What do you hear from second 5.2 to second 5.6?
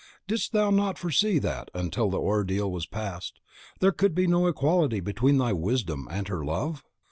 thy